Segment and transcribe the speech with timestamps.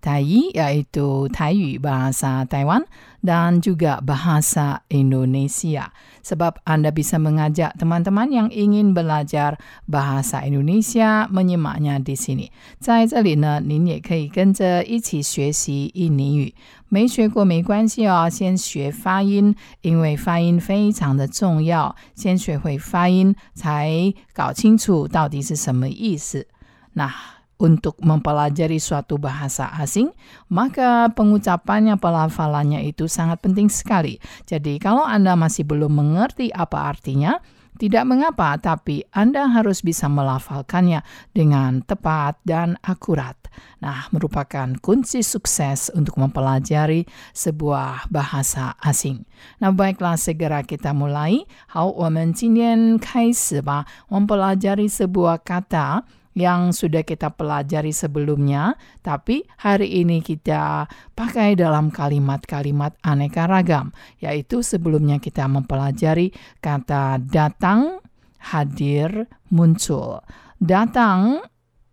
[0.00, 0.22] Tai
[0.52, 2.84] yaitu Taiyu bahasa Taiwan
[3.24, 5.92] dan juga bahasa Indonesia.
[6.24, 12.48] Sebab Anda bisa mengajak teman-teman yang ingin belajar bahasa Indonesia menyimaknya di sini.
[12.80, 16.54] 在这里呢，您也可以跟着一起学习印尼语。
[16.88, 21.96] 没学过没关系哦，先学发音，因为发音非常的重要。
[22.14, 26.46] 先学会发音，才搞清楚到底是什么意思。
[26.94, 27.10] Nah,
[27.58, 30.10] untuk mempelajari suatu bahasa asing,
[30.50, 34.18] maka pengucapannya, pelafalannya itu sangat penting sekali.
[34.42, 37.38] Jadi, kalau Anda masih belum mengerti apa artinya,
[37.74, 41.02] tidak mengapa, tapi Anda harus bisa melafalkannya
[41.34, 43.34] dengan tepat dan akurat.
[43.82, 49.26] Nah, merupakan kunci sukses untuk mempelajari sebuah bahasa asing.
[49.58, 51.46] Nah, baiklah segera kita mulai.
[51.66, 56.06] 好，我们今天开始吧，mempelajari sebuah kata
[56.38, 58.74] yang sudah kita pelajari sebelumnya,
[59.06, 68.02] tapi hari ini kita pakai dalam kalimat-kalimat aneka ragam, yaitu sebelumnya kita mempelajari kata datang,
[68.50, 70.18] hadir, muncul.
[70.58, 71.38] Datang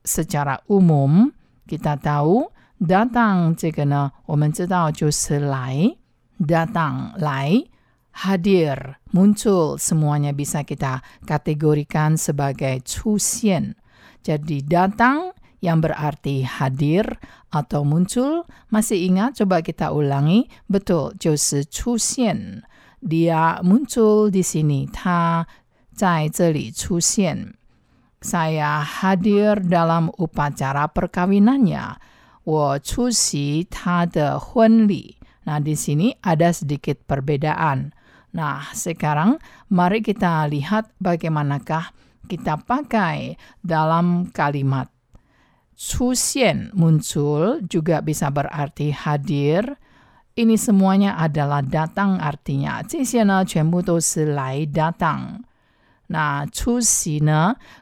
[0.02, 1.30] secara umum
[1.70, 2.50] kita tahu
[2.82, 5.98] datang 这个呢，我们知道就是来，
[6.40, 7.70] datang 来。
[8.12, 13.80] hadir, muncul, semuanya bisa kita kategorikan sebagai 出现.
[14.22, 17.06] Jadi datang yang berarti hadir
[17.54, 18.46] atau muncul.
[18.74, 19.38] Masih ingat?
[19.42, 20.50] Coba kita ulangi.
[20.70, 22.64] Betul, 就是出现.
[23.02, 24.90] Dia muncul di sini.
[24.90, 25.48] 他
[25.94, 27.54] 在这里出现.
[28.22, 31.98] Saya hadir dalam upacara perkawinannya.
[32.44, 35.18] 我出席他的婚礼.
[35.46, 37.94] Nah, di sini ada sedikit perbedaan.
[38.32, 39.42] Nah, sekarang
[39.74, 41.92] mari kita lihat bagaimanakah
[42.27, 44.91] kita pakai dalam kalimat.
[45.77, 49.77] Chuxian muncul juga bisa berarti hadir.
[50.37, 52.85] Ini semuanya adalah datang artinya.
[52.85, 53.45] Cixie ne,
[54.69, 55.47] datang.
[56.07, 57.19] Nah, chuxi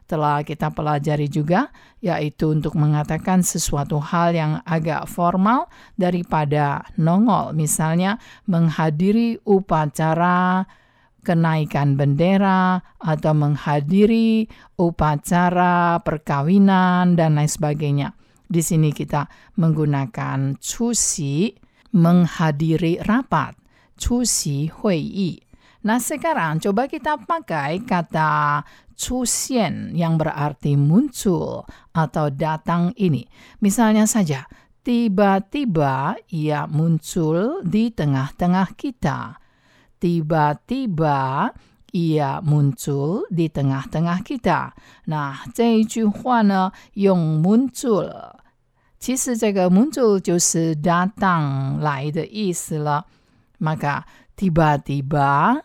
[0.09, 1.69] telah kita pelajari juga,
[2.01, 5.69] yaitu untuk mengatakan sesuatu hal yang agak formal
[6.01, 7.53] daripada nongol.
[7.53, 8.17] Misalnya,
[8.49, 10.65] menghadiri upacara,
[11.25, 14.45] kenaikan bendera, atau menghadiri
[14.77, 18.13] upacara perkawinan, dan lain sebagainya.
[18.45, 19.27] Di sini kita
[19.57, 21.57] menggunakan cusi
[21.97, 23.57] menghadiri rapat,
[23.97, 25.41] cusi hui.
[25.85, 28.65] Nah sekarang coba kita pakai kata
[28.97, 33.27] cusien yang berarti muncul atau datang ini.
[33.61, 34.49] Misalnya saja,
[34.81, 39.44] tiba-tiba ia muncul di tengah-tengah kita
[40.04, 41.52] tiba-tiba
[41.92, 44.72] ia muncul di tengah-tengah kita.
[45.10, 48.38] Nah, 这一句话呢，用 muncul，
[49.00, 53.06] 其实这个 muncul 就是datang 来的意思了。
[53.60, 54.04] Maka
[54.38, 55.60] tiba-tiba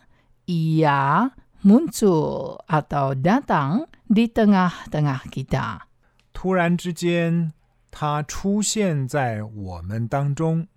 [0.45, 1.31] ia
[1.63, 5.87] muncul atau datang di tengah-tengah kita.
[6.33, 7.53] 突然之间，
[7.91, 10.67] 他出现在我们当中。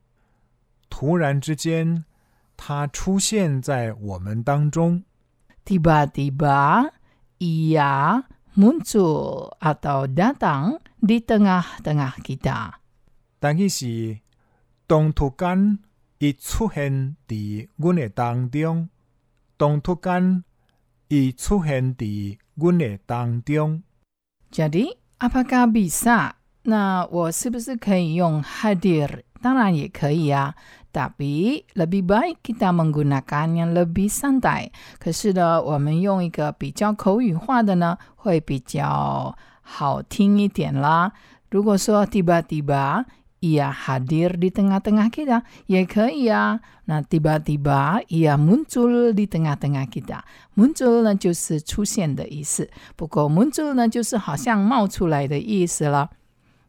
[0.88, 2.04] 突然之间。
[2.65, 5.03] 他出现在我们当中。
[5.65, 6.87] Tiba-tiba
[7.39, 8.23] ia
[8.55, 12.79] muncul atau datang di tengah-tengah kita.
[13.41, 14.19] 但佢是
[14.87, 15.79] 当突間
[16.19, 18.87] 伊出現伫阮嘅當中，
[19.57, 20.45] 當突間
[21.09, 23.83] 伊出現伫阮嘅當中。
[24.51, 26.35] Jadi, apakah bisa?
[26.63, 29.23] Nah, 我是不是可以用 hadir?
[29.42, 30.54] 当然也可以啊。
[30.90, 34.72] tapi lebih baik kita menggunakan yang lebih santai.
[34.98, 41.12] 可是呢，我们用一个比较口语化的呢，会比较好听一点啦。
[41.50, 43.04] 如果说 tiba-tiba
[43.40, 46.60] ia hadir di tengah-tengah kita, 也可以啊。
[46.86, 56.10] 那 tiba-tiba ia muncul di tengah-tengah kita，muncul 呢就是出现的意思，不过 muncul 呢就是好像冒出来的意思了。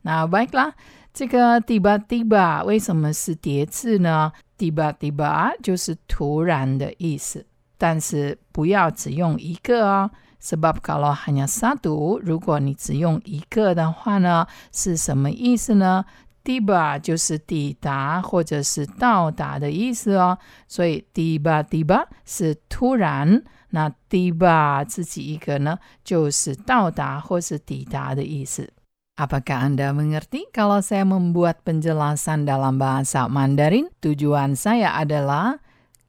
[0.02, 0.74] 那 baiklah。
[1.15, 7.47] 这个 tiba-tiba 为什么是叠字呢？tiba-tiba 就是突然的意思，
[7.79, 10.11] 但是不要只用一个哦。
[10.43, 16.05] Sebab kalau hanya satu，如果你只用一个的话呢，是什么意思呢
[16.43, 20.37] ？tiba 就是抵达或者是到达的意思哦。
[20.67, 23.41] 所以 tiba tiba 是突然，
[23.71, 28.73] 那 tiba 自己一个呢，就是到达或是抵达的意思。
[29.20, 33.92] Apakah Anda mengerti kalau saya membuat penjelasan dalam bahasa Mandarin?
[34.00, 35.60] Tujuan saya adalah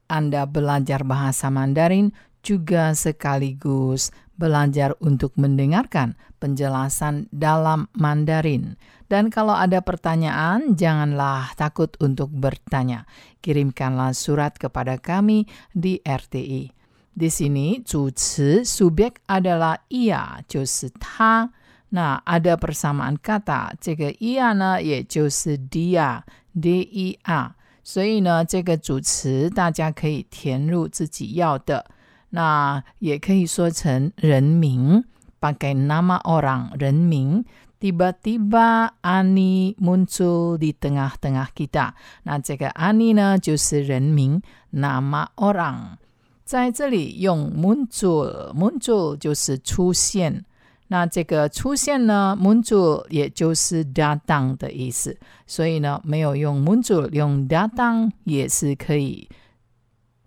[0.07, 8.79] Anda belajar bahasa Mandarin juga sekaligus belajar untuk mendengarkan penjelasan dalam Mandarin.
[9.11, 13.03] Dan kalau ada pertanyaan, janganlah takut untuk bertanya.
[13.43, 16.71] Kirimkanlah surat kepada kami di RTI.
[17.11, 21.51] Di sini, 主词 subjek adalah ia, 就是他。
[21.89, 27.55] 那 ada persamaan kata，这个 ia 呢，也就是 dia，d i a。
[27.83, 31.85] 所以呢，这个主词大家可以填入自己要的。
[32.29, 35.03] 那也可以说成人名，
[35.41, 37.43] pakai nama orang 人名。
[37.81, 41.93] Tiba-tiba Ani muncul di tengah-tengah kita。
[42.23, 44.41] 那这个 Ani 呢，就是人名，
[44.71, 45.97] nama orang。
[46.45, 50.45] 在这里用 muncul，muncul 就是出现。
[50.87, 55.17] 那这个出现呢，muncul 也就是 datang 的意思，
[55.47, 59.29] 所以呢，没有用 muncul，用 datang 也是可以。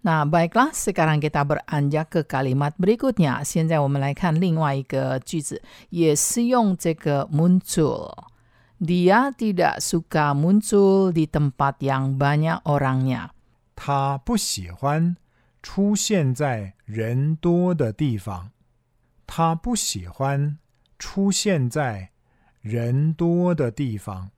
[0.01, 3.43] 那 baiklah, sekarang kita beranjak ke kalimat berikutnya.
[3.45, 13.29] 现在我们来看另外一个句子，也是用这个 muncul。Dia tidak suka muncul di tempat yang banyak orangnya。
[13.75, 15.17] 他不喜欢
[15.63, 18.51] 出现在人多的地方。
[19.39, 20.59] 他不喜欢
[20.99, 22.11] 出现在
[22.61, 24.31] 人多的地方。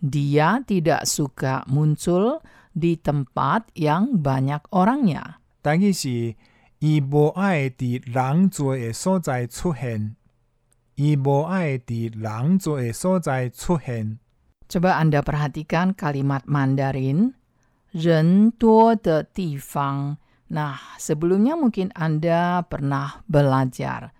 [0.00, 2.40] Dia tidak suka muncul
[2.72, 5.40] di tempat yang banyak orangnya。
[5.60, 6.36] 但伊是
[6.78, 10.16] 伊无爱伫人多的所在出现，
[10.94, 14.18] 伊无爱伫人多的所在出现。
[14.68, 17.34] Coba Anda perhatikan kalimat Mandarin
[17.90, 20.16] 人多的地方。
[20.48, 24.10] Nah, sebelumnya mungkin Anda pernah belajar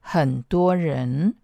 [0.00, 1.34] 很多人，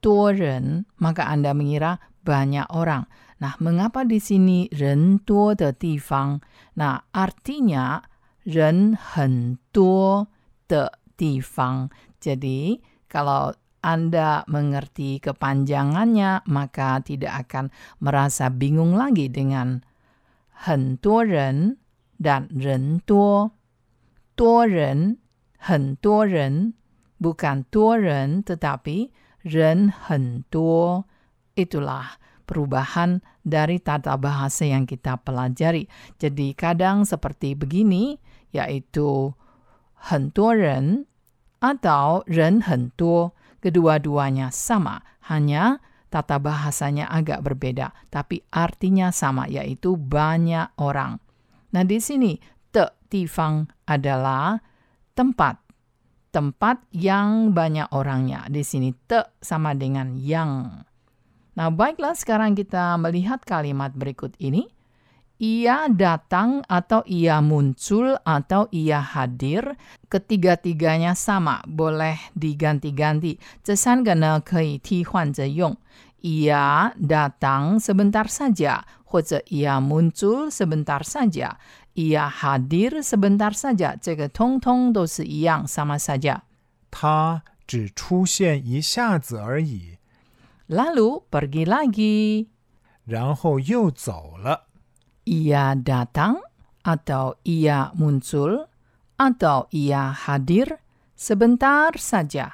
[0.00, 3.08] 多人，maka Anda mengira banyak orang.
[3.38, 6.42] Nah, mengapa di sini 人多的地方？
[6.74, 8.02] Nah, artinya
[8.42, 10.28] 人很多
[10.66, 11.90] 的地方。
[12.20, 17.70] Jadi, kalau anda mengerti kepanjangannya, maka tidak akan
[18.02, 19.86] merasa bingung lagi dengan
[20.50, 21.78] 很多人
[22.18, 23.54] dan 人多。
[24.34, 25.18] 多人，
[25.58, 26.74] 很多人。
[27.22, 29.10] bukan 多人 tetapi
[29.42, 31.04] 人很多
[31.58, 32.18] itulah
[32.48, 35.84] perubahan dari tata bahasa yang kita pelajari.
[36.16, 38.16] Jadi kadang seperti begini
[38.56, 39.36] yaitu
[39.92, 41.04] 很多人
[41.60, 51.20] atau 人很多 kedua-duanya sama hanya tata bahasanya agak berbeda tapi artinya sama yaitu banyak orang.
[51.74, 52.40] Nah di sini
[52.72, 54.56] te tifang adalah
[55.12, 55.61] tempat
[56.33, 58.49] tempat yang banyak orangnya.
[58.49, 60.81] Di sini te sama dengan yang.
[61.53, 64.65] Nah, baiklah sekarang kita melihat kalimat berikut ini.
[65.37, 69.75] Ia datang atau ia muncul atau ia hadir,
[70.07, 73.37] ketiga-tiganya sama, boleh diganti-ganti.
[73.61, 75.45] Cesan gana kei ti huan ze.
[76.23, 78.87] Ia datang sebentar saja,
[79.22, 81.56] 者 ia muncul sebentar saja,
[81.94, 86.40] ia hadir sebentar saja，这个通通都是一样，sama saja。
[86.90, 89.98] 他只出现一下子而已。
[90.68, 92.48] Lalu pergi lagi，
[93.04, 94.66] 然后又走了。
[95.24, 96.40] Ia datang
[96.82, 98.68] atau ia muncul
[99.16, 100.78] atau ia hadir
[101.16, 102.52] sebentar saja。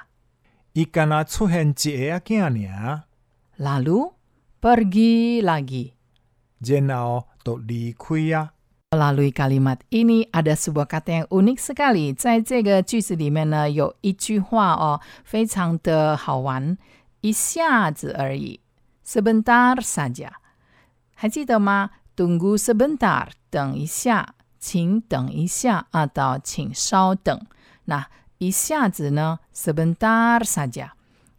[0.73, 3.03] 伊干那出现一下子尔。
[3.57, 4.11] Lalu
[4.61, 5.93] pergi lagi，
[6.59, 8.51] 然后就离开呀。
[8.91, 16.77] Melalui kalimat ini ada sebuah kata yang unik sekali，在这个句子里面呢，有一句话哦，非常的好玩，
[17.19, 18.61] 一下子而已，
[19.05, 20.29] sebentar saja，
[21.13, 21.89] 还记得吗？
[22.15, 27.41] Tunggu sebentar，等一下，请等一下，atau 请稍等。
[27.85, 30.91] 那一下子呢，sebentar saja，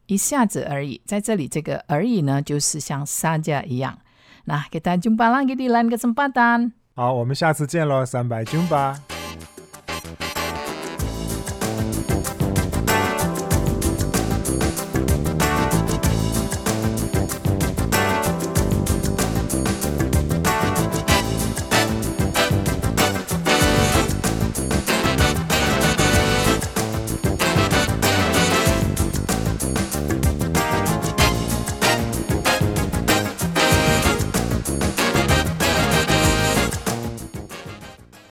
[0.07, 3.99] 一下子而已，在这里这个而已呢，就是像 saja 一样。
[4.47, 6.73] Nah, kita jumpa lagi di lain kesempatan.
[6.95, 9.10] 好，我们下次见喽，三百军吧。